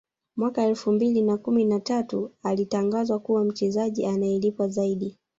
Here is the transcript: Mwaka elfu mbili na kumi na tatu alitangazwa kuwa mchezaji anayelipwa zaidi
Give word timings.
Mwaka 0.35 0.63
elfu 0.63 0.91
mbili 0.91 1.21
na 1.21 1.37
kumi 1.37 1.65
na 1.65 1.79
tatu 1.79 2.31
alitangazwa 2.43 3.19
kuwa 3.19 3.43
mchezaji 3.45 4.05
anayelipwa 4.05 4.67
zaidi 4.67 5.17